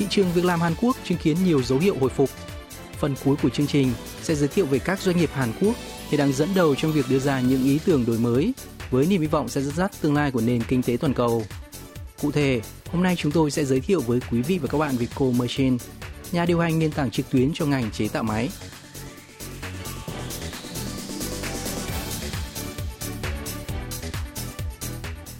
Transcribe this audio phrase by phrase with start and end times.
[0.00, 2.30] thị trường việc làm Hàn Quốc chứng kiến nhiều dấu hiệu hồi phục.
[2.98, 3.92] Phần cuối của chương trình
[4.22, 5.74] sẽ giới thiệu về các doanh nghiệp Hàn Quốc
[6.08, 8.52] hiện đang dẫn đầu trong việc đưa ra những ý tưởng đổi mới
[8.90, 11.44] với niềm hy vọng sẽ dẫn dắt tương lai của nền kinh tế toàn cầu.
[12.22, 12.60] Cụ thể,
[12.92, 15.26] hôm nay chúng tôi sẽ giới thiệu với quý vị và các bạn về Co
[15.26, 15.76] Machine,
[16.32, 18.48] nhà điều hành nền tảng trực tuyến cho ngành chế tạo máy.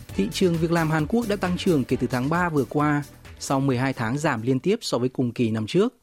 [0.08, 3.02] Thị trường việc làm Hàn Quốc đã tăng trưởng kể từ tháng 3 vừa qua,
[3.40, 5.94] sau 12 tháng giảm liên tiếp so với cùng kỳ năm trước.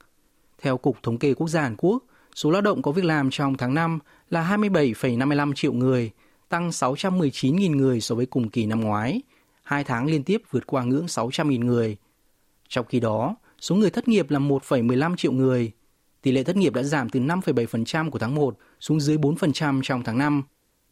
[0.62, 2.04] Theo Cục Thống kê Quốc gia Hàn Quốc,
[2.36, 4.00] số lao động có việc làm trong tháng 5
[4.30, 6.12] là 27,55 triệu người,
[6.50, 9.22] tăng 619.000 người so với cùng kỳ năm ngoái,
[9.64, 11.98] hai tháng liên tiếp vượt qua ngưỡng 600.000 người.
[12.70, 15.72] Trong khi đó, số người thất nghiệp là 1,15 triệu người.
[16.22, 20.04] Tỷ lệ thất nghiệp đã giảm từ 5,7% của tháng 1 xuống dưới 4% trong
[20.04, 20.44] tháng 5.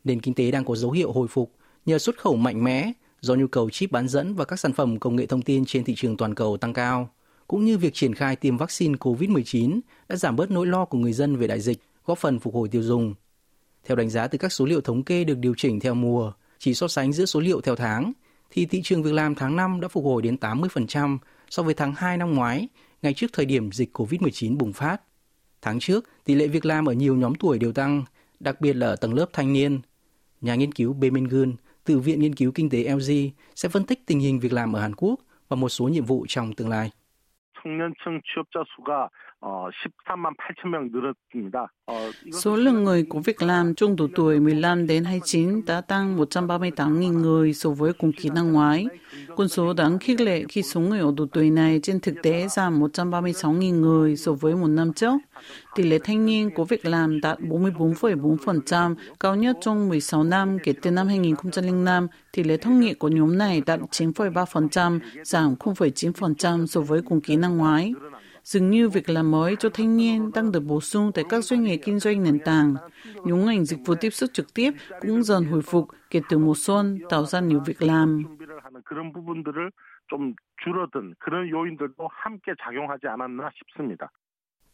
[0.04, 2.92] Nền kinh tế đang có dấu hiệu hồi phục nhờ xuất khẩu mạnh mẽ
[3.26, 5.84] do nhu cầu chip bán dẫn và các sản phẩm công nghệ thông tin trên
[5.84, 7.10] thị trường toàn cầu tăng cao,
[7.48, 11.14] cũng như việc triển khai tiêm vaccine COVID-19 đã giảm bớt nỗi lo của người
[11.14, 13.14] dân về đại dịch, góp phần phục hồi tiêu dùng.
[13.86, 16.74] Theo đánh giá từ các số liệu thống kê được điều chỉnh theo mùa, chỉ
[16.74, 18.12] so sánh giữa số liệu theo tháng,
[18.52, 21.18] thì thị trường việc làm tháng 5 đã phục hồi đến 80%
[21.50, 22.68] so với tháng 2 năm ngoái,
[23.02, 25.02] ngay trước thời điểm dịch COVID-19 bùng phát.
[25.62, 28.04] Tháng trước, tỷ lệ việc làm ở nhiều nhóm tuổi đều tăng,
[28.40, 29.80] đặc biệt là ở tầng lớp thanh niên.
[30.42, 31.10] Nhà nghiên cứu Bae
[31.85, 34.81] từ Viện Nghiên cứu Kinh tế LG sẽ phân tích tình hình việc làm ở
[34.81, 36.91] Hàn Quốc và một số nhiệm vụ trong tương lai.
[37.65, 39.09] 청년층 취업자 수가
[42.32, 47.12] Số lượng người có việc làm trong độ tuổi 15 đến 29 đã tăng 138.000
[47.12, 48.86] người so với cùng kỳ năm ngoái.
[49.36, 52.48] Con số đáng khích lệ khi số người ở độ tuổi này trên thực tế
[52.48, 55.14] giảm 136.000 người so với một năm trước.
[55.76, 60.74] Tỷ lệ thanh niên có việc làm đạt 44,4%, cao nhất trong 16 năm kể
[60.82, 62.08] từ năm 2005.
[62.32, 67.36] Tỷ lệ thất nghiệp của nhóm này đạt 9,3%, giảm 0,9% so với cùng kỳ
[67.36, 67.94] năm ngoái.
[68.46, 71.64] Dường như việc làm mới cho thanh niên đang được bổ sung tại các doanh
[71.64, 72.76] nghiệp kinh doanh nền tảng.
[73.24, 76.54] Những ngành dịch vụ tiếp xúc trực tiếp cũng dần hồi phục kể từ mùa
[76.58, 78.24] xuân, tạo ra nhiều việc làm.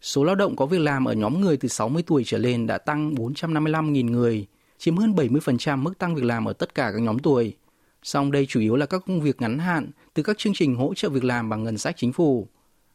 [0.02, 2.78] Số lao động có việc làm ở nhóm người từ 60 tuổi trở lên đã
[2.78, 7.20] tăng 455.000 người, chiếm hơn 70% mức tăng việc làm ở tất cả các nhóm
[7.20, 7.58] tuổi.
[8.04, 10.94] Song đây chủ yếu là các công việc ngắn hạn từ các chương trình hỗ
[10.94, 12.48] trợ việc làm bằng ngân sách chính phủ.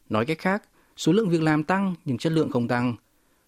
[0.09, 0.63] Nói cách khác,
[0.97, 2.95] số lượng việc làm tăng nhưng chất lượng không tăng.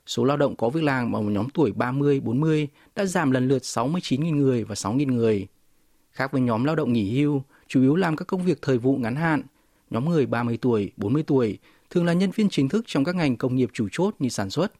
[0.05, 3.61] Số lao động có việc làm ở một nhóm tuổi 30-40 đã giảm lần lượt
[3.61, 5.47] 69.000 người và 6.000 người.
[6.11, 8.97] Khác với nhóm lao động nghỉ hưu, chủ yếu làm các công việc thời vụ
[8.97, 9.41] ngắn hạn,
[9.89, 11.57] nhóm người 30 tuổi, 40 tuổi
[11.89, 14.49] thường là nhân viên chính thức trong các ngành công nghiệp chủ chốt như sản
[14.49, 14.71] xuất.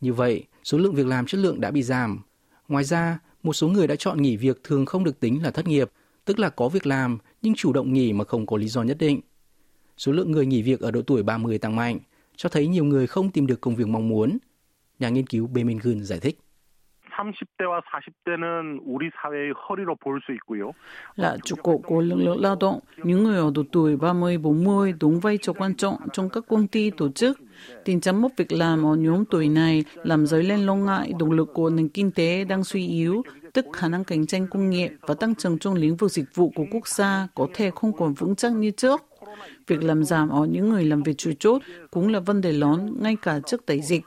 [0.00, 2.22] Như vậy, số lượng việc làm chất lượng đã bị giảm.
[2.68, 5.68] Ngoài ra, một số người đã chọn nghỉ việc thường không được tính là thất
[5.68, 5.90] nghiệp,
[6.24, 8.98] tức là có việc làm nhưng chủ động nghỉ mà không có lý do nhất
[8.98, 9.20] định
[10.02, 11.98] số lượng người nghỉ việc ở độ tuổi 30 tăng mạnh,
[12.36, 14.38] cho thấy nhiều người không tìm được công việc mong muốn.
[14.98, 16.38] Nhà nghiên cứu Bemingun giải thích.
[21.16, 25.20] Là trụ cột của lực lượng lao động, những người ở độ tuổi 30-40 đóng
[25.20, 27.38] vai trò quan trọng trong các công ty tổ chức.
[27.84, 31.30] Tình trạng mất việc làm ở nhóm tuổi này làm dấy lên lo ngại động
[31.30, 34.90] lực của nền kinh tế đang suy yếu, tức khả năng cạnh tranh công nghiệp
[35.00, 38.14] và tăng trưởng trong lĩnh vực dịch vụ của quốc gia có thể không còn
[38.14, 39.02] vững chắc như trước.
[39.66, 42.96] Việc làm giảm ở những người làm việc chủ chốt cũng là vấn đề lớn
[43.00, 44.02] ngay cả trước đại dịch.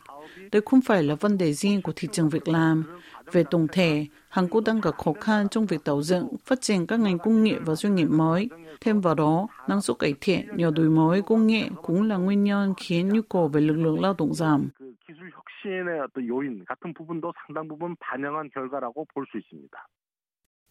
[0.52, 2.84] Đây không phải là vấn đề riêng của thị trường việc làm.
[3.32, 6.88] Về tổng thể, Hàn Quốc đang gặp khó khăn trong việc tạo dựng, phát triển
[6.88, 8.50] các ngành công nghệ và doanh nghiệp mới.
[8.82, 12.44] Thêm vào đó, năng suất cải thiện nhờ đổi mới công nghệ cũng là nguyên
[12.44, 14.70] nhân khiến nhu cầu về lực lượng lao động giảm.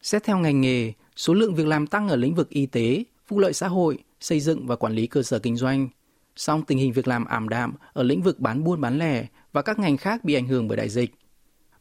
[0.03, 3.39] Xét theo ngành nghề, số lượng việc làm tăng ở lĩnh vực y tế, phúc
[3.39, 5.90] lợi xã hội, xây dựng và quản lý cơ sở kinh doanh.
[6.36, 9.62] Song tình hình việc làm ảm đạm ở lĩnh vực bán buôn bán lẻ và
[9.62, 11.12] các ngành khác bị ảnh hưởng bởi đại dịch.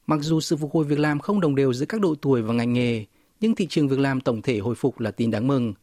[0.06, 2.54] Mặc dù sự phục hồi việc làm không đồng đều giữa các độ tuổi và
[2.54, 3.04] ngành nghề,
[3.40, 5.74] nhưng thị trường việc làm tổng thể hồi phục là tin đáng mừng.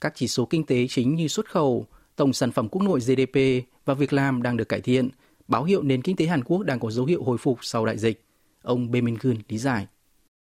[0.00, 1.86] Các chỉ số kinh tế chính như xuất khẩu,
[2.16, 3.38] tổng sản phẩm quốc nội GDP
[3.84, 5.08] và việc làm đang được cải thiện,
[5.48, 7.98] báo hiệu nền kinh tế Hàn Quốc đang có dấu hiệu hồi phục sau đại
[7.98, 8.24] dịch.
[8.62, 9.86] Ông Bae Min Gun lý giải.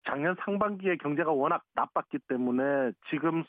[0.08, 3.44] 작년 상반기에 경제가 워낙 나빴기 때문에 지금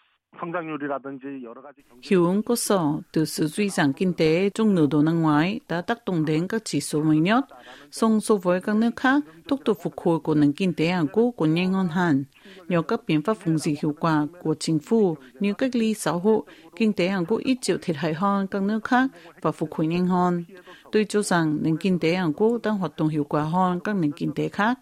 [2.03, 5.59] Hiệu ứng có sở từ sự suy giảm kinh tế trong nửa đầu năm ngoái
[5.69, 7.45] đã tác động đến các chỉ số mới nhất.
[7.91, 11.07] Song so với các nước khác, tốc độ phục hồi của nền kinh tế Hàn
[11.07, 12.23] Quốc còn nhanh hơn hẳn.
[12.67, 16.11] Nhờ các biện pháp phòng dịch hiệu quả của chính phủ như cách ly xã
[16.11, 16.41] hội,
[16.75, 19.09] kinh tế Hàn Quốc ít chịu thiệt hại hơn các nước khác
[19.41, 20.43] và phục hồi nhanh hơn.
[20.91, 23.95] Tôi cho rằng nền kinh tế Hàn Quốc đang hoạt động hiệu quả hơn các
[23.95, 24.79] nền kinh tế khác.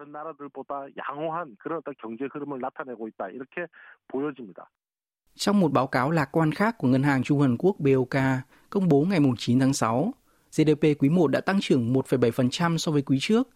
[0.00, 3.66] 다른 나라들보다 양호한 그런 어떤 경제 흐름을 나타내고 있다 이렇게
[4.08, 4.70] 보여집니다.
[5.37, 8.15] Trong một báo cáo lạc quan khác của Ngân hàng Trung Hàn Quốc BOK
[8.69, 10.13] công bố ngày 9 tháng 6,
[10.57, 13.49] GDP quý 1 đã tăng trưởng 1,7% so với quý trước.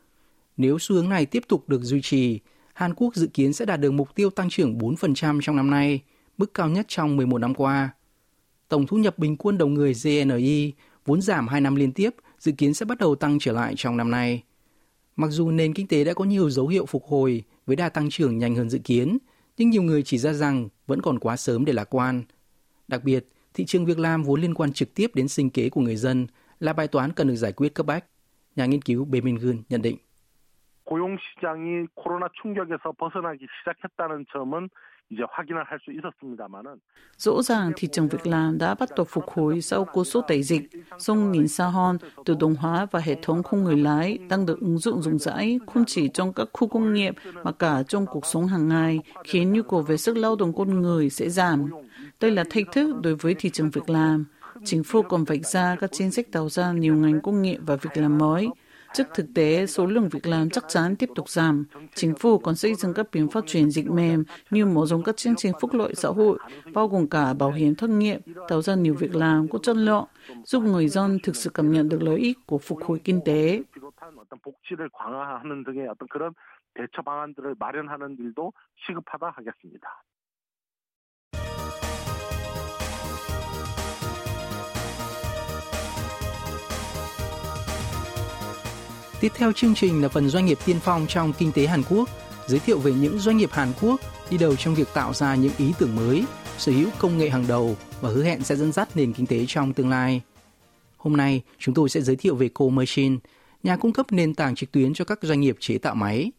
[0.58, 2.40] Nếu xu hướng này tiếp tục được duy trì,
[2.74, 6.02] Hàn Quốc dự kiến sẽ đạt được mục tiêu tăng trưởng 4% trong năm nay,
[6.38, 7.90] mức cao nhất trong 11 năm qua.
[8.70, 10.74] Tổng thu nhập bình quân đầu người GNI
[11.06, 13.98] vốn giảm 2 năm liên tiếp, dự kiến sẽ bắt đầu tăng trở lại trong
[13.98, 14.44] năm nay.
[15.16, 18.10] Mặc dù nền kinh tế đã có nhiều dấu hiệu phục hồi với đà tăng
[18.10, 19.18] trưởng nhanh hơn dự kiến,
[19.59, 22.23] nhưng nhiều người chỉ ra rằng vẫn còn quá sớm để lạc quan.
[22.89, 25.81] Đặc biệt, thị trường việc làm vốn liên quan trực tiếp đến sinh kế của
[25.81, 26.27] người dân
[26.61, 28.05] là bài toán cần được giải quyết cấp bách.
[28.57, 29.97] Nhà nghiên cứu Bê Minh Gươn nhận định.
[30.85, 34.69] 고용 시장이 코로나 충격에서 벗어나기 시작했다는 점은
[37.18, 40.44] Rõ ràng thị trường việc làm đã bắt đầu phục hồi sau cú sốt đại
[40.44, 40.70] dịch,
[41.00, 44.60] song nhìn xa hơn, tự động hóa và hệ thống không người lái đang được
[44.60, 48.26] ứng dụng rộng rãi không chỉ trong các khu công nghiệp mà cả trong cuộc
[48.26, 51.70] sống hàng ngày, khiến nhu cầu về sức lao động con người sẽ giảm.
[52.20, 54.26] Đây là thách thức đối với thị trường việc làm.
[54.66, 57.76] Chính phủ còn vạch ra các chính sách tạo ra nhiều ngành công nghiệp và
[57.76, 58.48] việc làm mới,
[58.95, 61.65] Trước thực tế, số lượng việc làm chắc chắn tiếp tục giảm.
[61.95, 65.17] Chính phủ còn xây dựng các biện pháp chuyển dịch mềm như mở rộng các
[65.17, 66.39] chương trình phúc lợi xã hội,
[66.73, 68.19] bao gồm cả bảo hiểm thất nghiệp,
[68.49, 70.05] tạo ra nhiều việc làm có chất lượng,
[70.45, 73.63] giúp người dân thực sự cảm nhận được lợi ích của phục hồi kinh tế.
[74.45, 76.35] 복지를 강화하는 등의 어떤 그런
[76.75, 79.87] 대처 방안들을 마련하는 일도 시급하다 하겠습니다.
[89.22, 92.10] Tiếp theo chương trình là phần doanh nghiệp tiên phong trong kinh tế Hàn Quốc,
[92.48, 94.02] giới thiệu về những doanh nghiệp Hàn Quốc
[94.32, 96.24] đi đầu trong việc tạo ra những ý tưởng mới,
[96.58, 99.46] sở hữu công nghệ hàng đầu và hứa hẹn sẽ dẫn dắt nền kinh tế
[99.48, 100.22] trong tương lai.
[100.98, 103.16] Hôm nay, chúng tôi sẽ giới thiệu về Co Machine,
[103.64, 106.32] nhà cung cấp nền tảng trực tuyến cho các doanh nghiệp chế tạo máy.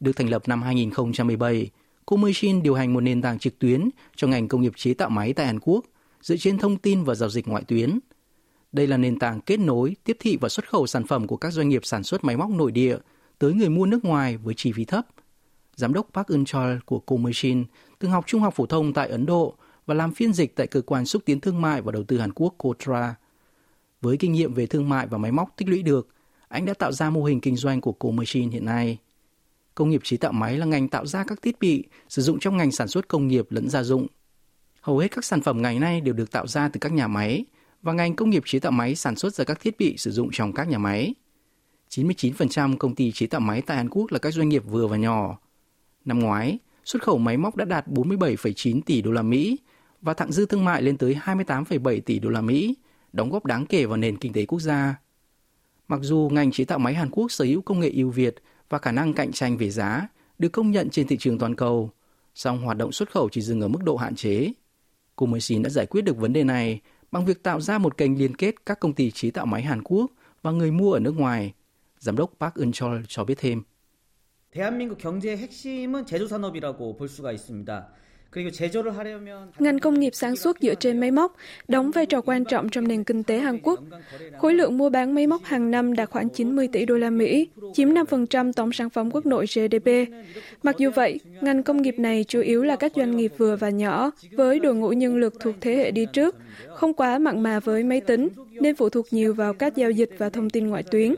[0.00, 1.70] Được thành lập năm 2017,
[2.06, 5.10] Co Machine điều hành một nền tảng trực tuyến cho ngành công nghiệp chế tạo
[5.10, 5.84] máy tại Hàn Quốc
[6.22, 7.98] dựa trên thông tin và giao dịch ngoại tuyến–
[8.76, 11.52] đây là nền tảng kết nối, tiếp thị và xuất khẩu sản phẩm của các
[11.52, 12.96] doanh nghiệp sản xuất máy móc nội địa
[13.38, 15.06] tới người mua nước ngoài với chi phí thấp.
[15.74, 17.64] Giám đốc Park Eun Chol của Comachine
[17.98, 19.54] từng học trung học phổ thông tại Ấn Độ
[19.86, 22.32] và làm phiên dịch tại cơ quan xúc tiến thương mại và đầu tư Hàn
[22.32, 23.14] Quốc Kotra.
[24.00, 26.08] Với kinh nghiệm về thương mại và máy móc tích lũy được,
[26.48, 28.98] anh đã tạo ra mô hình kinh doanh của Comachine hiện nay.
[29.74, 32.56] Công nghiệp chế tạo máy là ngành tạo ra các thiết bị sử dụng trong
[32.56, 34.06] ngành sản xuất công nghiệp lẫn gia dụng.
[34.80, 37.44] Hầu hết các sản phẩm ngày nay đều được tạo ra từ các nhà máy,
[37.82, 40.28] và ngành công nghiệp chế tạo máy sản xuất ra các thiết bị sử dụng
[40.32, 41.14] trong các nhà máy.
[41.90, 44.96] 99% công ty chế tạo máy tại Hàn Quốc là các doanh nghiệp vừa và
[44.96, 45.38] nhỏ.
[46.04, 49.58] Năm ngoái, xuất khẩu máy móc đã đạt 47,9 tỷ đô la Mỹ
[50.02, 52.74] và thặng dư thương mại lên tới 28,7 tỷ đô la Mỹ,
[53.12, 54.96] đóng góp đáng kể vào nền kinh tế quốc gia.
[55.88, 58.34] Mặc dù ngành chế tạo máy Hàn Quốc sở hữu công nghệ ưu việt
[58.68, 60.08] và khả năng cạnh tranh về giá
[60.38, 61.90] được công nhận trên thị trường toàn cầu,
[62.34, 64.52] song hoạt động xuất khẩu chỉ dừng ở mức độ hạn chế.
[65.16, 66.80] Comersin đã giải quyết được vấn đề này
[67.15, 69.81] bằng việc tạo ra một kênh liên kết các công ty chế tạo máy Hàn
[69.83, 70.11] Quốc
[70.41, 71.53] và người mua ở nước ngoài.
[71.99, 73.63] Giám đốc Park Eun-chol cho biết thêm.
[74.51, 77.87] 대한민국 경제의 핵심은 제조 산업이라고 볼 수가 있습니다.
[79.58, 81.36] Ngành công nghiệp sản xuất dựa trên máy móc
[81.68, 83.80] đóng vai trò quan trọng trong nền kinh tế Hàn Quốc.
[84.38, 87.48] Khối lượng mua bán máy móc hàng năm đạt khoảng 90 tỷ đô la Mỹ,
[87.74, 89.90] chiếm 5% tổng sản phẩm quốc nội GDP.
[90.62, 93.70] Mặc dù vậy, ngành công nghiệp này chủ yếu là các doanh nghiệp vừa và
[93.70, 96.36] nhỏ, với đội ngũ nhân lực thuộc thế hệ đi trước,
[96.74, 100.10] không quá mặn mà với máy tính, nên phụ thuộc nhiều vào các giao dịch
[100.18, 101.14] và thông tin ngoại tuyến.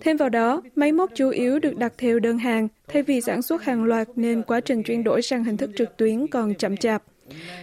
[0.00, 3.42] Thêm vào đó, máy móc chủ yếu được đặt theo đơn hàng, thay vì sản
[3.42, 6.76] xuất hàng loạt nên quá trình chuyển đổi sang hình thức trực tuyến còn chậm
[6.76, 7.02] chạp.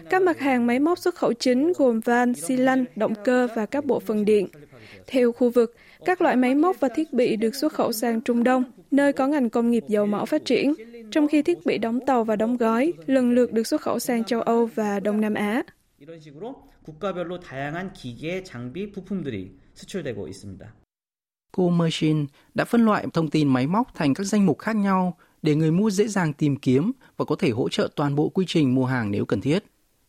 [0.09, 3.65] Các mặt hàng máy móc xuất khẩu chính gồm van, xi lanh, động cơ và
[3.65, 4.47] các bộ phận điện.
[5.07, 5.75] Theo khu vực,
[6.05, 9.27] các loại máy móc và thiết bị được xuất khẩu sang Trung Đông, nơi có
[9.27, 10.73] ngành công nghiệp dầu mỏ phát triển,
[11.11, 14.23] trong khi thiết bị đóng tàu và đóng gói lần lượt được xuất khẩu sang
[14.23, 15.63] châu Âu và Đông Nam Á.
[15.99, 20.78] 이런 식으로 국가별로 다양한 기계, 장비, 부품들이 수출되고 있습니다.
[21.52, 25.16] Cô Machine đã phân loại thông tin máy móc thành các danh mục khác nhau
[25.42, 28.44] để người mua dễ dàng tìm kiếm và có thể hỗ trợ toàn bộ quy
[28.48, 29.64] trình mua hàng nếu cần thiết.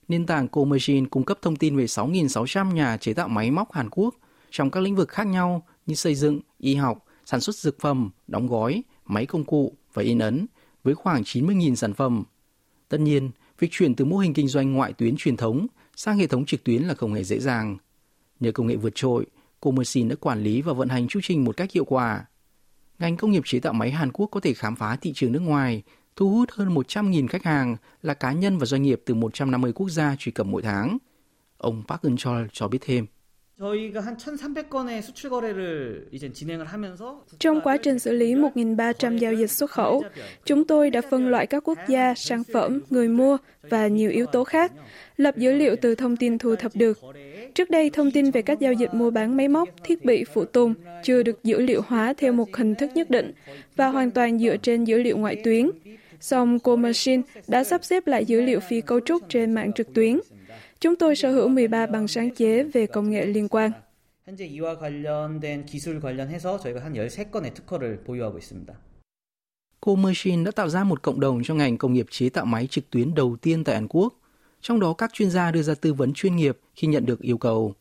[0.07, 3.73] Nền tảng Co Machine cung cấp thông tin về 6.600 nhà chế tạo máy móc
[3.73, 4.15] Hàn Quốc
[4.51, 8.09] trong các lĩnh vực khác nhau như xây dựng, y học, sản xuất dược phẩm,
[8.27, 10.47] đóng gói, máy công cụ và in ấn
[10.83, 12.23] với khoảng 90.000 sản phẩm.
[12.89, 13.31] Tất nhiên,
[13.61, 16.63] Việc chuyển từ mô hình kinh doanh ngoại tuyến truyền thống sang hệ thống trực
[16.63, 17.77] tuyến là không hề dễ dàng.
[18.39, 19.25] Nhờ công nghệ vượt trội,
[19.61, 22.25] Comersin đã quản lý và vận hành chu trình một cách hiệu quả.
[22.99, 25.39] Ngành công nghiệp chế tạo máy Hàn Quốc có thể khám phá thị trường nước
[25.39, 25.83] ngoài,
[26.15, 29.89] thu hút hơn 100.000 khách hàng là cá nhân và doanh nghiệp từ 150 quốc
[29.89, 30.97] gia truy cập mỗi tháng.
[31.57, 33.05] Ông Park Eun-chol cho biết thêm.
[37.39, 40.03] Trong quá trình xử lý 1.300 giao dịch xuất khẩu,
[40.45, 43.37] chúng tôi đã phân loại các quốc gia, sản phẩm, người mua
[43.69, 44.71] và nhiều yếu tố khác,
[45.17, 46.99] lập dữ liệu từ thông tin thu thập được.
[47.55, 50.45] Trước đây, thông tin về các giao dịch mua bán máy móc, thiết bị, phụ
[50.45, 53.31] tùng chưa được dữ liệu hóa theo một hình thức nhất định
[53.75, 55.69] và hoàn toàn dựa trên dữ liệu ngoại tuyến.
[56.19, 60.19] Song Comachine đã sắp xếp lại dữ liệu phi cấu trúc trên mạng trực tuyến.
[60.80, 63.72] Chúng tôi sở hữu 13 bằng sáng chế về công nghệ liên quan.
[64.26, 68.74] 현재 이와 관련된 기술 관련해서 저희가 한 13건의 특허를 보유하고 있습니다.
[69.80, 72.90] Co-Machine đã tạo ra một cộng đồng cho ngành công nghiệp chế tạo máy trực
[72.90, 74.14] tuyến đầu tiên tại Hàn Quốc,
[74.60, 77.38] trong đó các chuyên gia đưa ra tư vấn chuyên nghiệp khi nhận được yêu
[77.38, 77.74] cầu.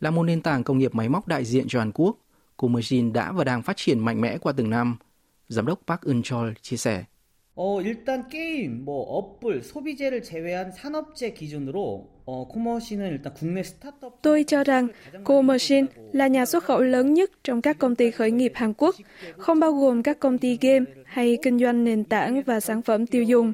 [0.00, 2.16] Là một nền tảng công nghiệp máy móc đại diện cho Hàn Quốc,
[2.56, 4.96] Co-Machine đã và đang phát triển mạnh mẽ qua từng năm.
[5.48, 7.04] Giám đốc Park Eun-chol chia sẻ.
[7.56, 14.44] 어, 일단 게임, 뭐 업불, 소비재를 제외한 산업재 기준으로 어, 코머신은 일단 국내 스타트업 Tôi
[14.44, 14.88] cho rằng
[15.24, 18.94] Comersin là nhà xuất khẩu lớn nhất trong các công ty khởi nghiệp Hàn Quốc,
[19.36, 23.06] không bao gồm các công ty game hay kinh doanh nền tảng và sản phẩm
[23.06, 23.52] tiêu dùng.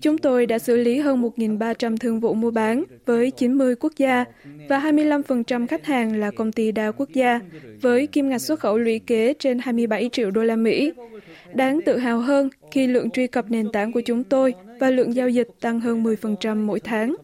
[0.00, 4.24] Chúng tôi đã xử lý hơn 1.300 thương vụ mua bán với 90 quốc gia
[4.68, 7.40] và 25% khách hàng là công ty đa quốc gia
[7.80, 10.92] với kim ngạch xuất khẩu lũy kế trên 27 triệu đô la Mỹ.
[11.54, 15.14] Đáng tự hào hơn khi lượng truy cập nền tảng của chúng tôi và lượng
[15.14, 17.16] giao dịch tăng hơn 10% mỗi tháng.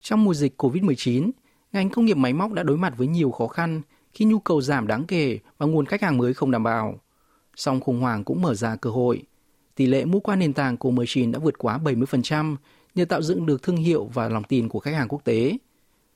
[0.00, 1.30] Trong mùa dịch COVID-19,
[1.72, 3.82] ngành công nghiệp máy móc đã đối mặt với nhiều khó khăn
[4.16, 7.00] khi nhu cầu giảm đáng kể và nguồn khách hàng mới không đảm bảo.
[7.56, 9.22] Song khủng hoảng cũng mở ra cơ hội.
[9.74, 12.56] Tỷ lệ mua qua nền tảng của Machine đã vượt quá 70%
[12.94, 15.58] nhờ tạo dựng được thương hiệu và lòng tin của khách hàng quốc tế.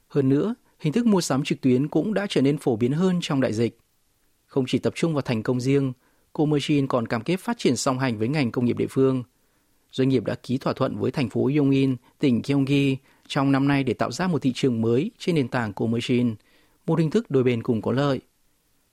[0.09, 3.19] Hơn nữa, hình thức mua sắm trực tuyến cũng đã trở nên phổ biến hơn
[3.23, 3.78] trong đại dịch.
[4.47, 5.92] Không chỉ tập trung vào thành công riêng,
[6.33, 9.23] Commerchin còn cam kết phát triển song hành với ngành công nghiệp địa phương.
[9.92, 12.97] Doanh nghiệp đã ký thỏa thuận với thành phố Yongin, tỉnh Gyeonggi
[13.28, 16.35] trong năm nay để tạo ra một thị trường mới trên nền tảng của Commerchin,
[16.87, 18.20] một hình thức đôi bên cùng có lợi.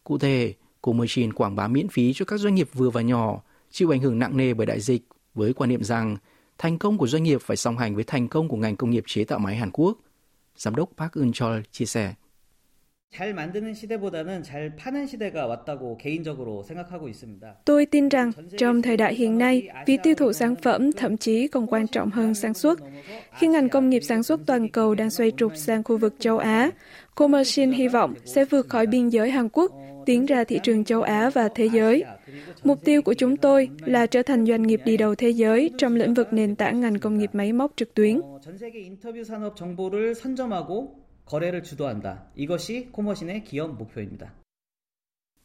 [0.03, 3.41] Cụ thể, Commerchin quảng bá miễn phí cho các doanh nghiệp vừa và nhỏ
[3.71, 5.03] chịu ảnh hưởng nặng nề bởi đại dịch
[5.33, 6.17] với quan niệm rằng
[6.57, 9.03] thành công của doanh nghiệp phải song hành với thành công của ngành công nghiệp
[9.07, 9.97] chế tạo máy Hàn Quốc.
[10.55, 12.13] Giám đốc Park Eun-chol chia sẻ.
[17.65, 21.47] Tôi tin rằng trong thời đại hiện nay, việc tiêu thụ sản phẩm thậm chí
[21.47, 22.79] còn quan trọng hơn sản xuất.
[23.37, 26.37] Khi ngành công nghiệp sản xuất toàn cầu đang xoay trục sang khu vực châu
[26.37, 26.71] Á,
[27.15, 29.71] Comercin hy vọng sẽ vượt khỏi biên giới Hàn Quốc,
[30.05, 32.03] tiến ra thị trường châu Á và thế giới.
[32.63, 35.95] Mục tiêu của chúng tôi là trở thành doanh nghiệp đi đầu thế giới trong
[35.95, 38.21] lĩnh vực nền tảng ngành công nghiệp máy móc trực tuyến.
[41.26, 42.22] 전 세계 인터뷰 산업 정보를 선점하고 거래를 주도한다.
[42.34, 44.32] 이것이 코머신의 기업 목표입니다.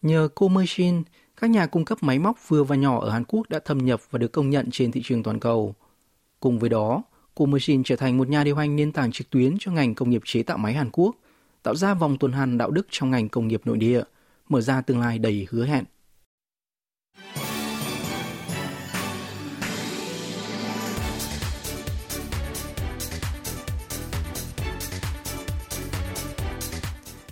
[0.02, 1.04] Nhờ Comerchin,
[1.36, 4.02] các nhà cung cấp máy móc vừa và nhỏ ở Hàn Quốc đã thâm nhập
[4.12, 5.76] và được công nhận trên thị trường toàn cầu.
[6.40, 7.04] Cùng với đó,
[7.36, 10.22] Comerchin trở thành một nhà điều hành nền tảng trực tuyến cho ngành công nghiệp
[10.26, 11.16] chế tạo máy Hàn Quốc,
[11.64, 14.04] tạo ra vòng tuần hoàn đạo đức trong ngành công nghiệp nội địa,
[14.50, 15.86] mở ra tương lai đầy hứa hẹn.